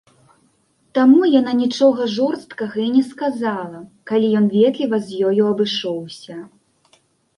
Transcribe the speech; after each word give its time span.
Таму 0.97 1.21
яна 1.39 1.51
нічога 1.63 2.07
жорсткага 2.15 2.77
і 2.85 2.87
не 2.95 3.03
сказала, 3.11 3.79
калі 4.13 4.27
ён 4.41 4.45
ветліва 4.57 4.97
з 5.07 5.23
ёю 5.33 5.43
абышоўся. 5.55 6.35